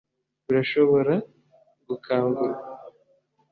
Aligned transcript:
Birashobora 0.45 1.13
gukangurwa 1.87 2.47